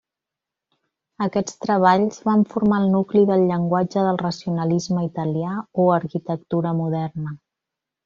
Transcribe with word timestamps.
Aquests 1.25 1.57
treballs 1.65 2.17
van 2.31 2.47
formar 2.55 2.81
el 2.85 2.89
nucli 2.95 3.23
del 3.33 3.45
llenguatge 3.51 4.07
del 4.09 4.21
racionalisme 4.25 5.07
italià 5.13 5.55
o 5.85 5.89
arquitectura 6.01 6.77
moderna. 6.85 7.41